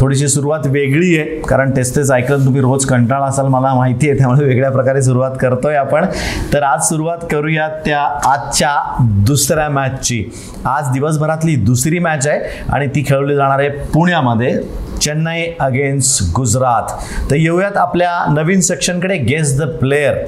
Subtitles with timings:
[0.00, 4.18] थोडीशी सुरुवात वेगळी आहे कारण तेच तेच ऐकलं तुम्ही रोज कंटाळा असाल मला माहिती आहे
[4.18, 6.06] त्यामुळे वेगळ्या प्रकारे सुरुवात करतोय आपण.
[6.52, 8.74] तर आज सुरुवात करूया त्या आजच्या
[9.26, 10.24] दुसऱ्या मॅचची
[10.66, 14.56] आज दिवसभरातली दुसरी मॅच आहे आणि ती खेळवली जाणार आहे पुण्यामध्ये
[15.02, 16.98] चेन्नई अगेन्स्ट गुजरात.
[17.30, 20.24] तर येऊयात आपल्या नवीन सेक्शनकडे गेस द प्लेयर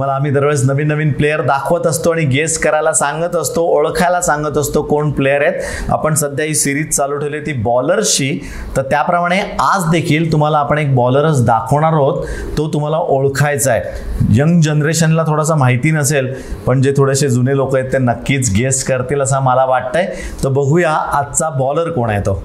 [0.00, 4.56] तुम्हाला आम्ही दरवेळेस नवीन नवीन प्लेयर दाखवत असतो आणि गेस करायला सांगत असतो ओळखायला सांगत
[4.58, 5.90] असतो कोण प्लेयर आहेत.
[5.92, 8.30] आपण सध्या ही सिरीज चालू ठेवली ती बॉलरशी
[8.76, 12.24] तर त्याप्रमाणे आज देखील तुम्हाला आपण एक बॉलरच दाखवणार आहोत.
[12.58, 14.38] तो तुम्हाला ओळखायचा आहे.
[14.38, 16.32] यंग जनरेशनला थोडासा माहिती नसेल
[16.66, 20.06] पण जे थोडेसे जुने लोक आहेत ते नक्कीच गेस करतील असं मला वाटतंय.
[20.44, 22.42] तर बघूया आजचा बॉलर कोण आहे तो.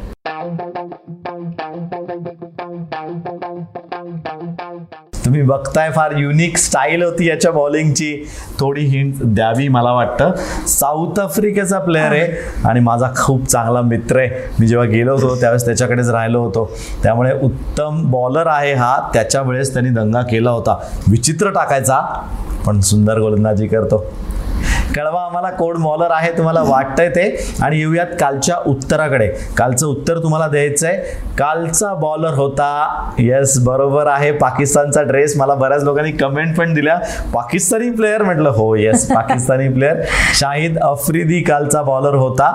[5.35, 8.27] तुम्ही बघताय फार युनिक स्टाईल होती याच्या बॉलिंगची
[8.59, 10.31] थोडी हिंट द्यावी मला वाटतं.
[10.67, 12.27] साऊथ आफ्रिकेचा प्लेअर आहे
[12.67, 14.29] आणि माझा खूप चांगला मित्र आहे.
[14.59, 16.71] मी जेव्हा गेलो होतो त्यावेळेस त्याच्याकडेच राहिलो होतो.
[17.03, 19.09] त्यामुळे उत्तम बॉलर आहे हा.
[19.13, 20.77] त्याच्या वेळेस त्यांनी दंगा केला होता.
[21.07, 22.27] विचित्र टाकायचा
[22.65, 24.05] पण सुंदर गोलंदाजी करतो.
[24.95, 27.25] कळवा आम्हाला कोण बॉलर आहे तुम्हाला वाटतंय ते.
[27.61, 29.27] आणि येऊयात कालच्या उत्तराकडे.
[29.57, 30.97] कालचं उत्तर तुम्हाला द्यायचं आहे
[31.37, 33.11] कालचा बॉलर होता.
[33.19, 34.31] येस बरोबर आहे.
[34.31, 36.97] पाकिस्तानचा ड्रेस मला बऱ्याच लोकांनी कमेंट पण दिल्या.
[37.33, 40.01] पाकिस्तानी प्लेअर म्हटलं हो येस पाकिस्तानी प्लेअर
[40.39, 42.51] शाहिद अफ्रिदी कालचा बॉलर होता.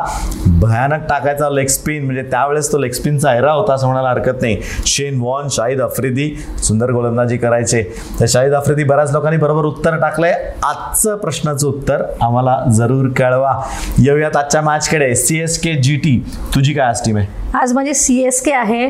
[0.60, 4.60] भयानक टाकायचा लेग स्पिन म्हणजे त्यावेळेस तो लेग स्पिनचा एरा होता असं म्हणायला हरकत नाही.
[4.86, 7.82] शेन वॉन शाहिद अफ्रिदी सुंदर गोलंदाजी करायचे.
[8.20, 10.32] तर शाहिद अफ्रिदी बऱ्याच लोकांनी बरोबर उत्तर टाकलंय.
[10.62, 13.52] आजचं प्रश्नाचं उत्तर आम्हाला जरूर कळवा.
[13.98, 15.14] येऊयात आजच्या मॅचकडे.
[15.14, 16.22] C S K G T
[16.54, 17.38] तुझी काय आज टीम आहे?
[17.54, 18.86] आज म्हणजे सी एस के आहे.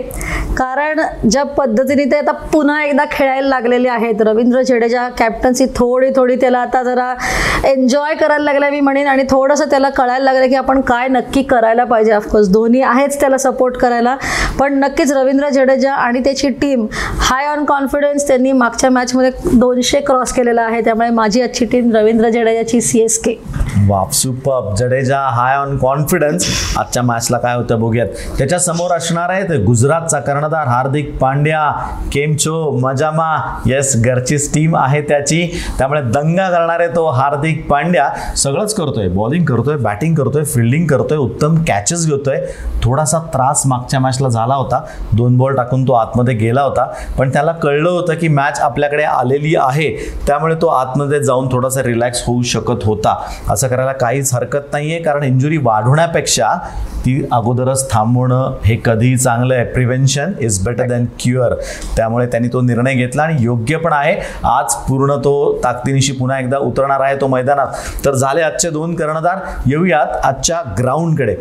[0.56, 4.20] कारण ज्या पद्धतीने ते आता पुन्हा एकदा खेळायला लागलेले आहेत.
[4.20, 7.12] रवींद्र जडेजा कॅप्टन्सी थोडी थोडी त्याला आता जरा
[7.64, 9.06] एन्जॉय करायला लागला मी म्हणेन.
[9.06, 12.12] आणि थोडंसं त्याला कळायला लागलं की आपण काय नक्की करायला पाहिजे.
[12.12, 14.16] ऑफकोर्स धोनी आहेच त्याला सपोर्ट करायला.
[14.60, 16.86] पण नक्कीच रवींद्र जडेजा आणि त्याची टीम
[17.20, 20.80] हाय ऑन कॉन्फिडन्स त्यांनी मागच्या मॅचमध्ये दोनशे क्रॉस केलेला आहे.
[20.80, 23.34] त्यामुळे माझी आजची टीम रवींद्र जडेजाची सी एस के
[23.88, 26.46] वाप super Jadeja high on confidence
[26.78, 28.06] आजच्या मॅचला काय होतं बघूयात.
[28.38, 31.70] त्याच्यासमोर असणार आहे गुजरातचा कर्णधार हार्दिक पांड्या
[32.12, 33.58] केमचो मजामा.
[33.66, 35.60] येस घरचीच टीम आहे त्याची.
[35.78, 38.34] त्यामुळे दंगा करणार आहे तो हार्दिक पांड्या.
[38.36, 39.08] सगळंच करतोय.
[39.08, 42.36] बॉलिंग करतोय बॅटिंग करतोय फिल्डिंग करतोय उत्तम कॅचेस घेतोय.
[42.82, 44.84] थोडासा त्रास मागच्या मॅचला झाला होता.
[45.12, 46.86] दोन बॉल टाकून तो आतमध्ये गेला होता.
[47.18, 50.10] पण त्याला कळलं होतं की मॅच आपल्याकडे आलेली आहे.
[50.26, 53.16] त्यामुळे तो आतमध्ये जाऊन थोडासा रिलॅक्स होऊ शकत होता.
[53.50, 54.98] असं करायला काहीच हरकत नाहीये.
[55.02, 56.54] कारण इंजुरी वाढवण्यापेक्षा
[57.04, 59.64] ती अगोदरच थांबवणं हे कधीही चांगलं आहे.
[59.64, 61.54] Prevention is better than cure
[61.96, 64.14] त्यामुळे त्यांनी तो निर्णय घेतला आणि योग्य पण आहे.
[64.44, 67.66] आज पूर्ण तो ताकदीनिशी पुन्हा एकदा उतरणार आहे तो मैदानात.
[68.04, 69.38] तर झाले आजचे दोन कर्णधार.
[69.66, 71.36] येऊयात आजच्या ग्राउंडकडे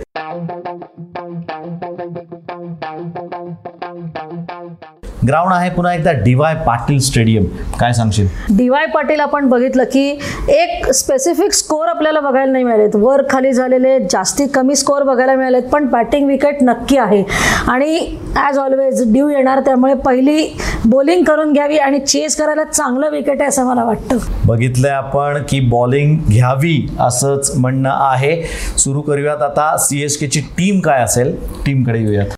[5.30, 7.46] ग्राउंड आहे पुन्हा एकदा डी वाय पाटील स्टेडियम.
[7.80, 8.28] काय सांगशील?
[8.58, 10.08] डी वाय पाटील आपण बघितलं की
[10.50, 12.96] एक स्पेसिफिक स्कोअर आपल्याला बघायला नाही मिळालेत.
[12.96, 17.24] वर खाली झालेले जास्ती कमी स्कोअर बघायला मिळालेत पण बॅटिंग विकेट नक्की आहे.
[17.68, 18.00] आणि
[18.36, 20.48] ॲज ऑलवेज ड्यू येणार त्यामुळे पहिली
[20.86, 24.18] बॉलिंग करून घ्यावी आणि चेस करायला चांगलं विकेट आहे असं मला वाटतं.
[24.46, 28.36] बघितलंय आपण की बॉलिंग घ्यावी असंच म्हणणं आहे.
[28.78, 31.36] सुरू करूयात आता सी एस केची टीम काय असेल?
[31.66, 32.36] टीमकडे येऊयात.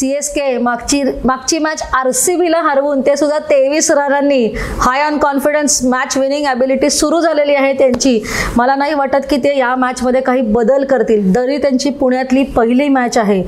[0.00, 4.44] सी एस के मागची मागची मॅच आर सी बीला हरवून ते सुद्धा तेवीस रनांनी
[4.80, 8.22] high on confidence match winning ability सुरू झालेली आहे त्यांची.
[8.56, 11.34] मला नाही वाटत की ते या मॅचमध्ये काही बदल करतील.
[11.34, 13.42] तरी त्यांची पुण्यातली पहिली मॅच आहे.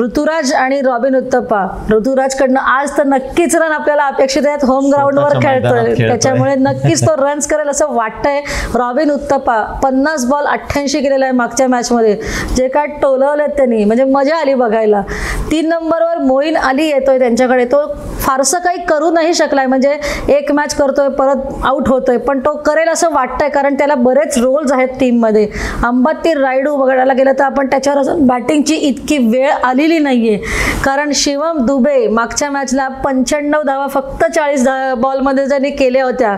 [0.00, 1.66] ऋतुराज आणि रॉबिन उत्तप्पा.
[1.90, 4.64] ऋतुराजकडनं आज तर नक्कीच रन आपल्याला अपेक्षित आहेत.
[4.64, 5.94] होम ग्राउंडवर खेळतोय.
[6.08, 8.40] त्याच्यामुळे नक्कीच तो रन्स करेल असं वाटतंय.
[8.74, 12.16] रॉबिन उत्तप्पा पन्नास बॉल अठ्ठ्याऐंशी केलेला आहे मागच्या मॅचमध्ये
[12.56, 15.02] जे काय टोलवलेत त्यांनी म्हणजे मजा आली बघायला.
[15.50, 17.64] तीन नंबरवर मोईन अली येतोय त्यांच्याकडे.
[17.64, 17.86] तो
[18.20, 19.66] फारसं काही करू नाही शकलाय.
[19.66, 19.96] म्हणजे
[20.34, 22.16] एक मॅच करतोय परत आउट होतोय.
[22.18, 25.46] पण तो करेल असं वाटतंय कारण त्याला बरेच रोल्स आहेत टीममध्ये
[25.84, 30.36] अंबत्ती रायडू बघायला गेलं तर आपण त्याच्यावर अजून बॅटिंगची इतकी वेळ आलेली नाहीये.
[30.84, 34.66] कारण शिवम दुबे मागच्या मॅचला पंच्याण्णव धावा फक्त चाळीस
[34.98, 36.36] बॉलमध्ये ज्यांनी केल्या होत्या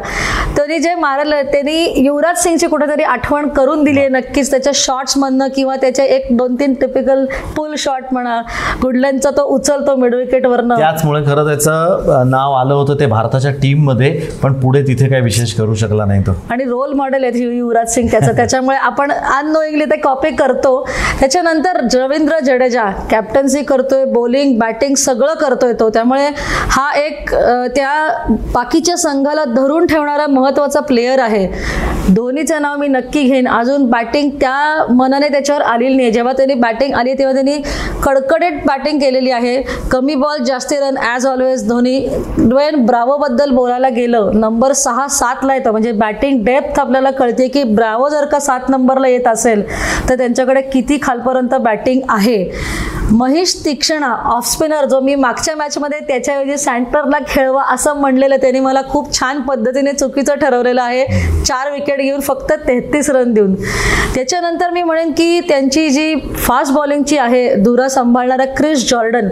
[0.56, 4.50] तरी जे मारलं त्यांनी युवराज सिंगची कुठेतरी आठवण करून दिली आहे नक्कीच.
[4.50, 7.24] त्याच्या शॉट्समधनं किंवा त्याच्या एक दोन तीन टिपिकल
[7.56, 8.40] पुल शॉट म्हणा
[8.82, 14.10] गुडलॅनचा तो उचलतो मिड विकेटवरनं त्याचमुळे खरं त्याचं नाव आलं होतं ते भारताच्या टीममध्ये
[14.42, 16.32] पण पुढे तिथे काही विशेष करू शकला नाही तो.
[16.50, 18.32] आणि रोल मॉडेल आहे युवराज सिंग त्याचं.
[18.36, 20.74] त्याच्यामुळे आपण अननोईंगली ते कॉपी करतो.
[21.20, 25.88] त्याच्यानंतर रवींद्र जडेजा कॅप्टन्सी करतोय बॉलिंग बॅटिंग सगळं करतोय तो.
[25.90, 26.28] त्यामुळे
[26.70, 27.30] हा एक
[27.74, 27.92] त्या
[28.54, 31.46] बाकीच्या संघाला धरून ठेवणारा महत्त्वाचा प्लेयर आहे.
[32.14, 33.46] धोनीचं नाव मी नक्की घेईन.
[33.48, 37.56] अजून बॅटिंग त्या मनाने त्याच्यावर आलेली नाही जेव्हा त्यांनी बॅटिंग आली तेव्हा त्यांनी
[38.02, 39.60] कडकडीत बॅटिंग केलेली आहे.
[39.90, 41.98] कमी बॉल जास्ती run as always Dhoni
[42.38, 45.70] Dwayne ब्रावोबद्दल बोलायला गेलं नंबर सहा सातला येतं.
[45.70, 49.62] म्हणजे बॅटिंग डेप्थ आपल्याला कळते की ब्रावो जर का सात नंबरला येत असेल
[50.08, 52.44] तर त्यांच्याकडे किती खालपर्यंत बॅटिंग आहे?
[53.10, 58.81] महेश तीक्षणा ऑफ स्पिनर जो मी मागच्या मॅचमध्ये त्याच्याऐवजी सँटरला खेळवा असं म्हणलेलं त्यांनी मला
[58.90, 61.06] खूप छान पद्धतीने चुकीचं ठरवलेलं आहे.
[61.44, 63.54] चार विकेट घेऊन फक्त तेहतीस रन देऊन.
[64.14, 69.28] त्याच्यानंतर मी म्हणेन की त्यांची जी फास्ट बॉलिंगची आहे दुरा सांभाळणारा क्रिस जॉर्डन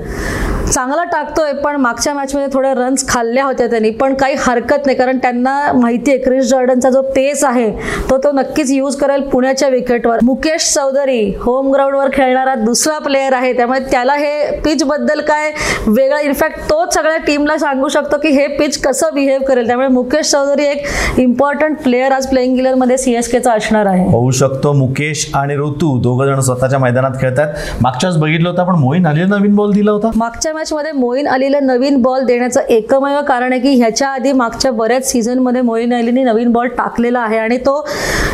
[0.72, 3.90] चांगला टाकतोय पण मागच्या मॅचमध्ये थोड्या रन्स खाल्ल्या होत्या त्यांनी.
[3.90, 7.70] पण काही हरकत नाही कारण त्यांना माहिती आहे क्रिस जॉर्डनचा जो पेस आहे
[8.10, 13.52] तो तो नक्कीच यूज करेल पुण्याच्या विकेटवर मुकेश चौधरी होम ग्राउंडवर खेळणारा दुसरा प्लेअर आहे
[13.52, 15.50] त्यामुळे त्याला हे पिच बद्दल काय
[15.86, 19.66] वेगळं इनफॅक्ट तोच सगळ्या टीमला सांगू शकतो की हे पिच कसं बिहेव करेल.
[19.66, 20.86] त्यामुळे मुकेश चौधरी एक
[21.18, 24.06] इम्पॉर्टंट प्लेअर आज प्लेइंग गिलरमध्ये सी एस केचा असणार आहे.
[24.10, 24.72] होऊ शकतो.
[24.72, 29.54] मुकेश आणि ऋतू दोघं जण स्वतःच्या मैदानात खेळतात मागच्याच बघितलं होतं पण मोहीन अली नवीन
[29.56, 30.10] बॉल दिला होता.
[30.16, 35.10] मागच्या मॅचमध्ये मोईन अलीला नवीन बॉल देण्याचं एकमेव कारण आहे की ह्याच्या आधी मागच्या बऱ्याच
[35.10, 37.84] सीझनमध्ये मोईन अलीने नवीन बॉल टाकलेला आहे आणि तो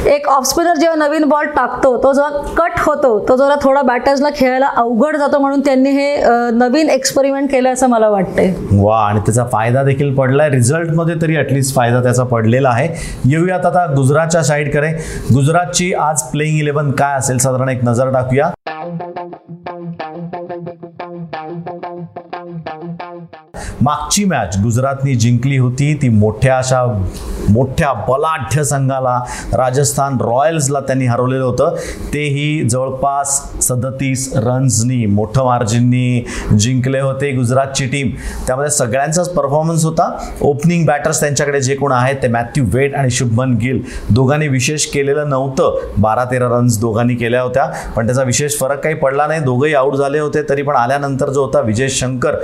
[0.06, 4.28] एक ऑफ स्पिनर जेव्हा नवीन बॉल टाकतो तो जेव्हा कट होतो तो जरा थोडा बॅटर्सला
[4.36, 6.16] खेळायला अवघड जातो म्हणून त्यांनी हे
[6.54, 8.52] नवीन एक्सपेरिमेंट केलं असं मला वाटतंय.
[8.72, 10.50] वा आणि त्याचा फायदा देखील पडलाय.
[10.50, 12.88] रिझल्टमध्ये तरी ॲटलिस्ट फायदा त्याचा पडलेला आहे.
[13.24, 14.92] येऊयात आता गुजरातच्या साईडकडे
[15.34, 17.38] गुजरातची आज प्लेइंग इलेव्हन काय असेल?
[17.38, 18.50] साधारण एक नजर टाकूया.
[23.82, 25.92] मागची मॅच गुजरातनी जिंकली होती.
[26.02, 26.84] ती मोठ्या अशा
[27.48, 29.18] मोठ्या बलाढ्य संघाला
[29.52, 31.74] राजस्थान रॉयल्सला त्यांनी हरवलेलं होतं.
[32.14, 36.24] तेही जवळपास सदतीस रन्सनी मोठं मार्जिननी
[36.58, 38.10] जिंकले होते गुजरातची टीम
[38.46, 40.10] त्यामध्ये सगळ्यांचाच परफॉर्मन्स होता.
[40.40, 43.82] ओपनिंग बॅटर्स त्यांच्याकडे जे कोण आहेत ते मॅथ्यू वेट आणि शुभमन गिल.
[44.10, 45.78] दोघांनी विशेष केलेलं नव्हतं.
[45.98, 47.64] बारा तेरा रन्स दोघांनी केल्या होत्या.
[47.96, 49.40] पण त्याचा विशेष फरक काही पडला नाही.
[49.40, 50.42] दोघंही आऊट झाले होते.
[50.42, 52.36] तरी पण आल्यानंतर जो होता विजय शंकर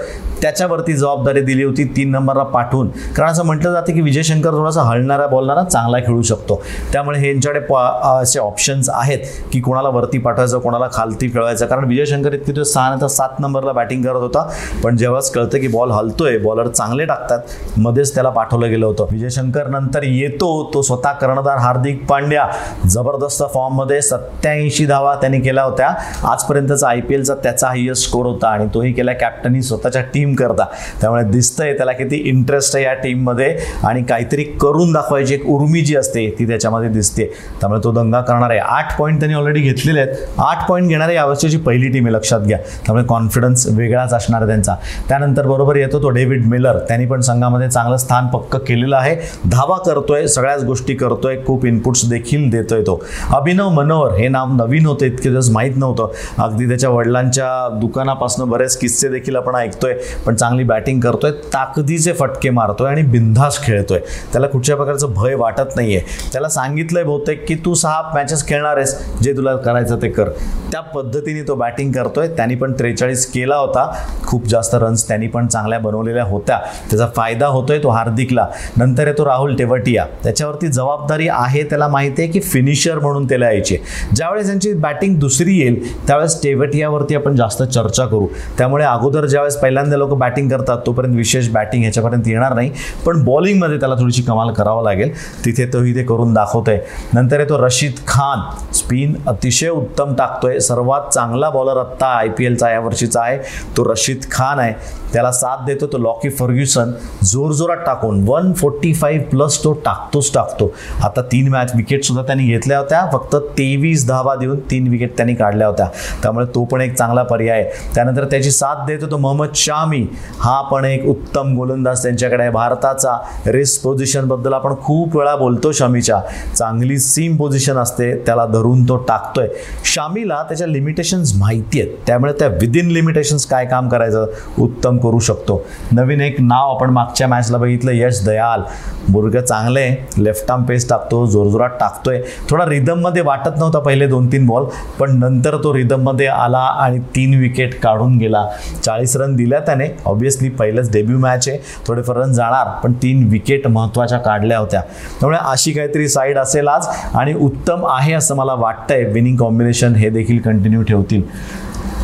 [0.43, 2.89] त्याच्यावरती जबाबदारी दिली होती तीन नंबरला पाठवून.
[2.89, 6.63] कारण असं म्हटलं जातं की विजय शंकर थोडासा हलणारा बॉलणारा चांगला खेळू शकतो.
[6.93, 9.19] त्यामुळे हे यांच्याकडे प- असे ऑप्शन्स आहेत
[9.53, 11.67] की कोणाला वरती पाठवायचं कोणाला खालती खेळवायचं.
[11.67, 14.49] कारण विजय शंकर इतके तो सहा नंतर सात नंबरला बॅटिंग करत होता.
[14.85, 17.39] पण जेव्हाच कळतं की बॉल हलतोय बॉलर चांगले टाकतात
[17.77, 19.07] मध्येच त्याला पाठवलं गेलं होतं.
[19.11, 22.49] विजय शंकर नंतर येतो तो स्वतः कर्णधार हार्दिक पांड्या.
[22.87, 25.89] जबरदस्त फॉर्ममध्ये सत्याऐंशी धावा त्यांनी केल्या होत्या.
[26.25, 30.65] आजपर्यंतचा आय पी एलचा त्याचा हायएस्ट स्कोर होता आणि तोही केला कॅप्टनी स्वतःच्या टीम करता.
[31.01, 35.81] त्यामुळे त्यामुळे दिसतंय त्याला किती इंटरेस्ट आहे या टीममध्ये आणि काहीतरी करून दाखवायची एक उर्मी
[35.81, 37.25] जी असते ती त्याच्यामध्ये दिसते.
[37.61, 38.59] त्यामुळे तो दंगा करणार आहे.
[38.59, 40.15] आठ पॉईंट त्यांनी ऑलरेडी घेतलेले आहेत.
[40.39, 42.59] आठ पॉईंट घेणारी यावर्षीची पहिली टीम आहे लक्षात घ्या.
[42.59, 44.75] त्यामुळे कॉन्फिडन्स वेगळाच असणार आहे त्यांचा.
[45.09, 49.17] त्यानंतर बरोबर येतो तो डेव्हिड मिलर त्यांनी पण संघामध्ये चांगलं स्थान पक्क केलेलं आहे.
[49.51, 51.37] धावा करतोय सगळ्याच गोष्टी करतोय.
[51.47, 53.05] खूप इनपुट्स देखील देतोय तो.
[53.33, 56.09] अभिनव मनोहर हे नाव नवीन होतं इतके दिवस माहीत नव्हतं.
[56.43, 59.95] अगदी त्याच्या वडिलांच्या दुकानापासून बरेच किस्से देखील आपण ऐकतोय.
[60.27, 63.99] पण चांगली बॅटिंग करतोय ताकदीचे फटके मारतोय आणि बिंधास खेळतोय.
[64.33, 66.01] त्याला कुठच्या प्रकारचं भय वाटत नाहीये.
[66.33, 70.29] त्याला सांगितलंय बहुतेक की तू सहा मॅचेस खेळणार आहेस जे तुला करायचं ते कर.
[70.73, 72.29] त्या पद्धतीने तो बॅटिंग करतोय.
[72.29, 73.91] त्यांनी पण त्रेचाळीस केला होता.
[74.27, 76.59] खूप जास्त रन्स त्यांनी पण चांगल्या बनवलेल्या होत्या.
[76.91, 78.47] त्याचा फायदा होतोय तो हार्दिकला.
[78.77, 83.79] नंतर येतो राहुल टेवटिया त्याच्यावरती जबाबदारी आहे त्याला माहिती आहे की फिनिशर म्हणून त्याला यायचे.
[84.15, 88.27] ज्यावेळेस त्यांची बॅटिंग दुसरी येईल त्यावेळेस टेवटियावरती आपण जास्त चर्चा करू.
[88.59, 92.71] त्यामुळे अगोदर ज्यावेळेस पहिल्यांदा लोक बॅटिंग करतात तो तोपर्यंत विशेष बॅटिंग ह्याच्यापर्यंत येणार नाही
[93.07, 95.13] पण बॉलिंगमध्ये त्याला थोडीशी कमाल करावं लागेल.
[95.45, 96.79] तिथे तोही ते करून दाखवतोय.
[97.15, 98.41] नंतर येतो रशीद खान.
[98.75, 100.59] स्पिन अतिशय उत्तम टाकतोय.
[100.59, 103.39] सर्वात चांगला बॉलर आत्ता आय पी एलचा या वर्षीचा आहे.
[103.77, 104.73] तो रशीद खान आहे.
[105.13, 106.93] त्याला साथ देतो तो लॉकी फर्ग्युसन
[107.25, 110.73] जोरजोरात टाकून वन फोर्टी फाईव्ह प्लस तो टाकतोच टाकतो.
[111.03, 113.07] आता तीन मॅच विकेट सुद्धा त्यांनी घेतल्या होत्या.
[113.13, 115.87] फक्त तेवीस धावा देऊन तीन विकेट त्यांनी काढल्या होत्या.
[116.23, 117.95] त्यामुळे तो पण एक चांगला पर्याय आहे.
[117.95, 120.07] त्यानंतर त्याची साथ देतो तो मोहम्मद शामी.
[120.41, 122.53] हा पण एक उत्तम गोलंदाज त्यांच्याकडे आहे.
[122.53, 126.21] भारताचा रेस्ट पोझिशनबद्दल आपण खूप वेळा बोलतो शमीच्या.
[126.57, 129.49] चांगली सीम पोझिशन असते त्याला धरून तो टाकतोय.
[129.85, 131.93] शामीला त्याच्या लिमिटेशन्स माहिती आहेत.
[132.07, 134.27] त्यामुळे त्या विदिन लिमिटेशन्स काय काम करायचं?
[134.59, 135.65] उत्तम करू शकतो.
[135.93, 138.61] नवीन एक नाव आपण मागच्या मॅचला बघितलं यश दयाल.
[139.09, 142.23] मुर्ग चांगले लेफ्ट आर्म पेस टाकतो जोरजोरात टाकतोय.
[142.51, 144.65] थोडा रिदममध्ये वाटत नव्हता पहिले दोन तीन बॉल
[144.99, 148.47] पण नंतर तो रिदममध्ये आला आणि तीन विकेट काढून गेला.
[148.85, 149.85] चाळीस रन दिल्या त्याने.
[150.05, 151.59] ऑब्विसली पहिलंच डेब्यू मॅच आहे.
[151.87, 154.81] थोडेफार रन जाणार पण तीन विकेट महत्त्वाच्या काढल्या होत्या.
[155.21, 159.05] त्यामुळे अशी काहीतरी साईड असेल आज आणि उत्तम आहे असं मला वाटतंय.
[159.05, 161.23] विनिंग कॉम्बिनेशन हे देखील कंटिन्यू ठेवतील.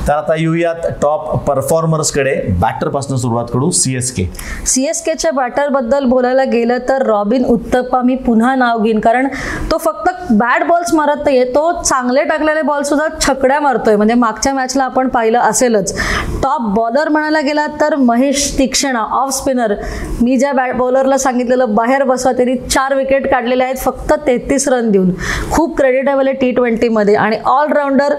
[0.09, 4.25] तर आता येऊयात टॉप परफॉर्मर्सकडे बॅटरपासून सुरुवात करू C S K
[4.67, 9.01] C S केच्या बॅटरबद्दल बोलायला गेलं तर रॉबिन उत्तप्पा मी पुन्हा नाव घेईन.
[9.01, 9.29] कारण
[9.71, 13.97] तो फक्त बॅड बॉल्स मारत नाहीये तो चांगले टाकलेले बॉल सुद्धा छकड्या मारतोय.
[13.97, 15.95] म्हणजे मागच्या मॅचला आपण पाहिलं असेलच.
[16.43, 19.75] टॉप बॉलर म्हणायला गेला तर महेश तीक्षणा ऑफ स्पिनर
[20.21, 24.91] मी ज्या बॅट बॉलरला सांगितलेलं बाहेर बसवा त्यांनी चार विकेट काढलेले आहेत फक्त तेहतीस रन
[24.91, 25.13] देऊन.
[25.53, 28.15] खूप क्रेडिटेबल आहे टी ट्वेंटीमध्ये आणि ऑलराऊंडर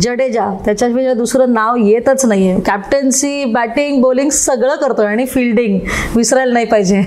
[0.00, 0.88] जडेजा त्याच्या
[1.22, 2.58] दुसरं नाव येतच नाहीये.
[2.60, 5.78] कॅप्टन्सी बॅटिंग बॉलिंग सगळं करतोय आणि फिल्डिंग
[6.16, 7.02] विसरायला नाही पाहिजे.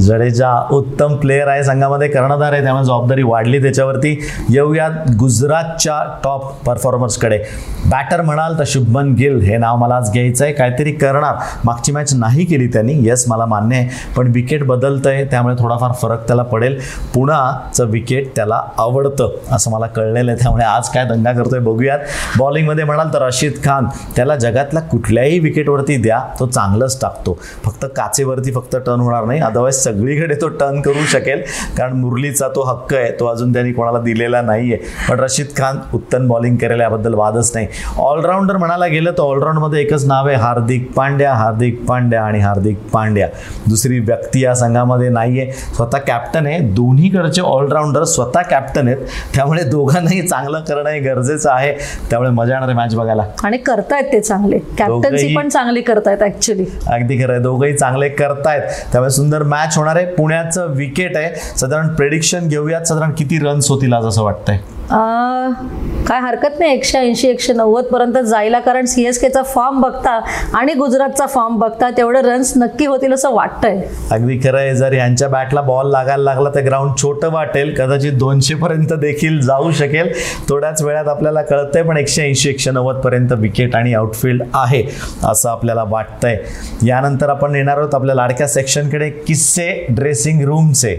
[0.00, 4.26] जडेजा उत्तम प्लेअर आहे संघामध्ये कर्णधार आहे त्यामुळे जबाबदारी वाढली त्याच्यावरती.
[4.50, 7.38] येऊयात गुजरातच्या टॉप परफॉर्मर्सकडे
[7.86, 11.34] बॅटर म्हणाल तर शुभमन गिल हे नाव मला आज घ्यायचं आहे काहीतरी करणार.
[11.64, 12.92] मागची मॅच नाही केली त्यांनी.
[12.92, 13.88] येस मला मान्य आहे.
[14.16, 16.78] पण विकेट बदलतं आहे त्यामुळे थोडाफार फरक त्याला पडेल.
[17.14, 20.42] पुणाचं विकेट त्याला आवडतं असं मला कळलेलं आहे.
[20.42, 21.98] त्यामुळे आज काय दंगा करतोय बघूयात.
[22.38, 23.86] बॉलिंगमध्ये म्हणाल तर रशीद खान
[24.16, 27.38] त्याला जगातल्या कुठल्याही विकेटवरती द्या तो चांगलंच टाकतो.
[27.64, 29.40] फक्त काचेवरती फक्त टर्न होणार नाही.
[29.40, 31.42] अदरवाईज सगळीकडे तो टर्न करू शकेल.
[31.78, 35.78] कारण मुरलीचा तो हक्क आहे तो अजून त्यांनी कोणाला दिलेला नाही आहे पण रशीद खान
[35.94, 37.66] उत्तम बॉलिंग करेल याबद्दल वादच नाही.
[37.98, 41.32] ऑलराऊंडर म्हणायला गेलं तर ऑलराऊंडमध्ये एकच नाव आहे हार्दिक पांड्या.
[41.34, 43.28] हार्दिक पांड्या आणि हार्दिक पांड्या.
[43.68, 46.58] दुसरी व्यक्ती या संघामध्ये नाही आहे स्वतः कॅप्टन आहे.
[46.74, 49.06] दोन्हीकडचे ऑलराऊंडर स्वतः कॅप्टन आहेत.
[49.34, 51.72] त्यामुळे दोघांनाही चांगलं करणं हे गरजेचं आहे.
[52.10, 53.24] त्यामुळे मजा येणार आहे मॅच बघायला.
[53.44, 54.58] आणि करतायत ते चांगले.
[54.78, 57.42] कॅप्टन्सी पण चांगली करतायत ऍक्च्युली अगदी खरं आहे.
[57.42, 58.62] दोघंही चांगले करतायत.
[58.92, 60.06] त्यामुळे सुंदर मॅच होणार आहे.
[60.06, 61.58] पुण्याचं विकेट आहे.
[61.58, 62.82] साधारण प्रेडिक्शन घेऊयात.
[62.82, 64.58] साधारण किती रन्स होतील आज असं वाटतंय?
[64.90, 70.18] काय हरकत नाही एकशे ऐंशी एकशे नव्वद पर्यंत जायला कारण सी एस केचा फॉर्म बघता
[70.54, 73.80] आणि गुजरातचा फॉर्म बघता तेवढे रन्स नक्की होतील असं वाटतंय.
[74.12, 78.54] अगदी खरं आहे जर यांच्या बॅटला बॉल लागायला लागला तर ग्राउंड छोटं वाटेल कदाचित दोनशे
[78.54, 80.12] पर्यंत देखील जाऊ शकेल.
[80.48, 84.84] थोड्याच वेळात आपल्याला कळतंय पण एकशे ऐंशी एकशे नव्वद पर्यंत विकेट आणि आउटफील्ड आहे
[85.24, 86.38] असं आपल्याला वाटतंय.
[86.86, 90.96] यानंतर आपण येणार आहोत आपल्या लाडक्या सेक्शनकडे किस्से ड्रेसिंग रूमचे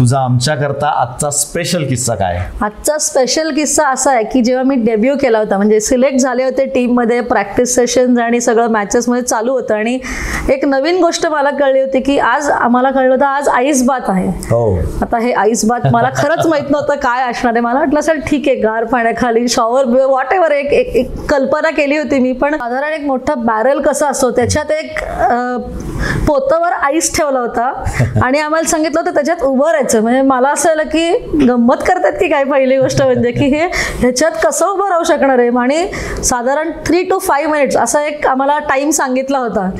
[0.00, 2.38] तुझा आमच्याकरता आजचा स्पेशल किस्सा काय?
[2.62, 6.64] आजचा स्पेशल किस्सा असा आहे की जेव्हा मी डेब्यू केला होता म्हणजे सिलेक्ट झाले होते
[6.66, 9.98] टीममध्ये प्रॅक्टिस सेशन्स आणि सगळं मॅचेसमध्ये चालू होतं आणि
[10.50, 14.26] एक नवीन गोष्ट मला कळली होती की आज आम्हाला कळलं होतं आज आईस बात आहे.
[14.50, 14.78] हो.
[15.02, 17.60] आता हे आईस बात मला खरंच माहीत नव्हतं काय असणार आहे.
[17.60, 22.18] मला वाटलं सर ठीक आहे गार पाण्याखाली शॉवर वॉट एव्हर एक एक कल्पना केली होती
[22.18, 24.98] मी पण साधारण एक मोठा बॅरल कसा असतो त्याच्यात एक
[26.26, 27.72] पोतावर आईस ठेवला होता
[28.24, 29.88] आणि आम्हाला सांगितलं होतं त्याच्यात उभं राहायचं.
[29.94, 33.66] म्हणजे मला असं झालं की गंमत करतात की काय पहिली गोष्ट म्हणजे की हे
[34.00, 35.48] ह्याच्यात कसं उभं राहू शकणार आहे?
[35.60, 35.86] आणि
[36.24, 39.70] साधारण थ्री टू फाईव्ह मिनिट्स असा एक आम्हाला टाईम सांगितला होता.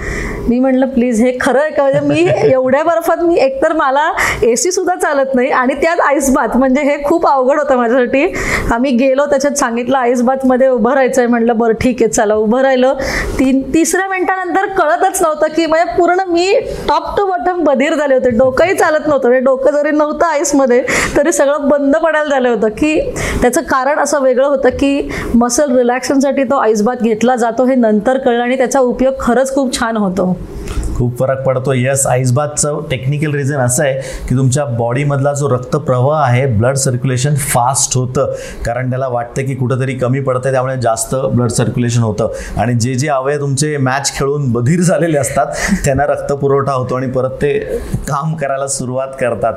[0.48, 1.82] मी म्हटलं प्लीज हे खरं आहे का?
[1.82, 4.10] म्हणजे मी एवढ्या बर्फात मी एकतर मला
[4.42, 8.26] ए सी सुद्धा चालत नाही आणि त्यात आईसबात म्हणजे हे खूप अवघड होतं माझ्यासाठी.
[8.72, 12.34] आम्ही गेलो त्याच्यात सांगितलं आईसबातमध्ये उभं राहायचं आहे म्हटलं बरं ठीक आहे चला.
[12.34, 12.94] उभं राहिलं.
[13.38, 16.52] तीन तिसऱ्या मिनिटानंतर कळतच नव्हतं की म्हणजे पूर्ण मी
[16.88, 18.30] टॉप टू बॉटम बधीर झाले होते.
[18.30, 19.28] डोकंही चालत नव्हतं.
[19.28, 20.82] म्हणजे डोकं जरी नव्हतं आईसमध्ये
[21.16, 22.98] तरी सगळं बंद पडायला झालं होतं की
[23.42, 28.42] त्याचं कारण असं वेगळं होतं की मसल रिलॅक्शनसाठी तो आईसबात घेतला जातो हे नंतर कळलं
[28.42, 30.36] आणि त्याचा उपयोग खरंच खूप छान होतो.
[31.00, 31.72] खूप फरक पडतो.
[31.72, 37.96] यस आईसबाथचं टेक्निकल रिझन असं आहे की तुमच्या बॉडीमधला जो रक्तप्रवाह आहे ब्लड सर्क्युलेशन फास्ट
[37.96, 38.32] होतं.
[38.64, 42.32] कारण त्याला वाटतं की कुठंतरी कमी पडतं त्यामुळे जास्त ब्लड सर्क्युलेशन होतं.
[42.56, 45.46] आणि जे जे अवयव तुमचे मॅच खेळून बधीर झालेले असतात
[45.84, 47.52] त्यांना रक्तपुरवठा होतो आणि परत ते
[48.08, 49.54] काम करायला सुरुवात करतात.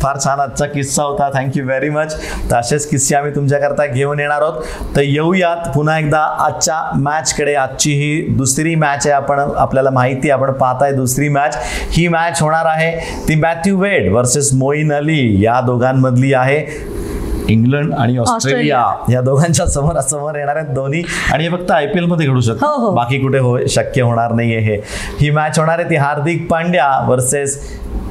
[0.00, 1.28] फार छान आजचा किस्सा होता.
[1.34, 2.16] थँक्यू व्हेरी मच
[2.50, 4.62] तर असेच किस्से आम्ही तुमच्याकरता घेऊन येणार आहोत.
[4.96, 9.14] तर येऊयात पुन्हा एकदा आजच्या मॅचकडे आजची ही दुसरी मॅच आहे.
[9.16, 11.56] आपण आपल्याला माहिती आपण पाहता पाहताय दुसरी मॅच
[11.92, 12.90] ही मॅच होणार आहे
[13.28, 15.44] ती मॅथ्यू वेड वर्सेस मोईन अली.
[15.44, 16.64] या दोघांमधली आहे
[17.48, 18.84] इंग्लंड आणि ऑस्ट्रेलिया.
[19.10, 21.02] या दोघांच्या समोर समोर येणार आहेत दोन्ही
[21.32, 22.66] आणि हे फक्त आय पी एलमध्ये घडू हो, शकतो.
[22.76, 22.90] हो.
[22.94, 24.76] बाकी कुठे हो शक्य होणार नाहीये हे.
[25.20, 27.58] ही मॅच होणार आहे ती हार्दिक पांड्या वर्सेस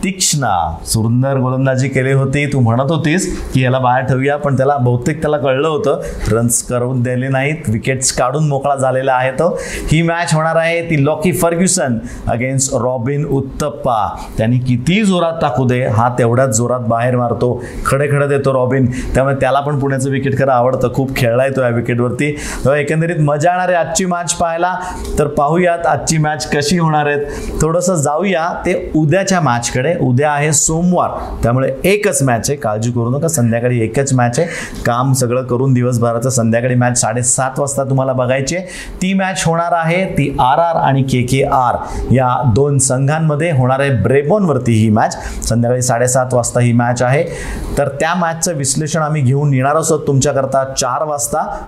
[0.05, 0.55] तीक्ष्णा.
[0.85, 2.45] सुंदर गोलंदाजी केली होती.
[2.53, 6.01] तू म्हणत होतीस की याला बाहेर ठेवूया पण त्याला बहुतेक त्याला कळलं होतं.
[6.31, 7.69] रन्स करून दिले नाहीत.
[7.69, 9.47] विकेट्स काढून मोकळा झालेला आहे तो.
[9.91, 11.97] ही मॅच होणार आहे ती Lockie Ferguson
[12.27, 13.97] against Robin Uthappa
[14.37, 17.63] त्यांनी किती जोरात टाकू दे हा तेवढ्याच जोरात बाहेर मारतो.
[17.85, 18.85] खडे खडे देतो रॉबिन
[19.15, 20.93] त्यामुळे त्याला पण पुण्याचं विकेट खरं आवडतं.
[20.93, 22.29] खूप खेळलाय तो या विकेटवरती
[22.77, 24.73] एकंदरीत मजा येणार आहे आजची मॅच पाहायला.
[25.19, 31.09] तर पाहूयात आजची मॅच कशी होणार आहेत थोडंसं जाऊया ते उद्याच्या मॅचकडे उद्या आहे सोमवार.
[31.43, 32.59] त्यामुळे एकच मॅच आहे.
[32.59, 33.27] काळजी करू नका.
[33.27, 34.47] संध्याकाळी एकच मॅच आहे.
[34.85, 38.65] काम सगळं करून दिवसभराचं संध्याकाळी मॅच साडेसात वाजता तुम्हाला बघायची आहे.
[39.01, 41.75] ती मॅच होणार आहे ती आर आर आणि के के आर.
[42.11, 45.17] या दोन संघांमध्ये होणार आहे ब्रेबॉनवरती ही मॅच
[45.49, 47.23] संध्याकाळी साडेसात वाजता ही मॅच आहे.
[47.77, 50.07] तर त्या मॅचचं विश्लेषण आम्ही घेऊन येणार आहोत.
[50.07, 51.65] तुमच्याकरता चार वाजता.